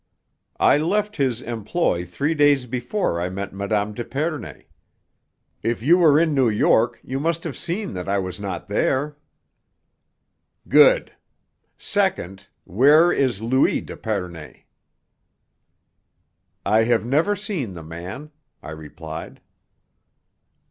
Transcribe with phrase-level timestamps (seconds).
[0.59, 3.91] "I left his employ three days before I met Mme.
[3.93, 4.65] d'Epernay.
[5.61, 9.15] If you were in New York you must have seen that I was not there."
[10.67, 11.13] "Good.
[11.77, 14.63] Second, where is Louis d'Epernay?"
[16.65, 18.31] "I have never seen the man,"
[18.63, 19.39] I replied.